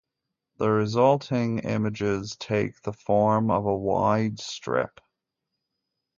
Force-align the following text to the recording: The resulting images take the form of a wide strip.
The 0.57 0.67
resulting 0.67 1.59
images 1.59 2.35
take 2.35 2.81
the 2.81 2.91
form 2.91 3.51
of 3.51 3.67
a 3.67 3.75
wide 3.77 4.39
strip. 4.39 4.99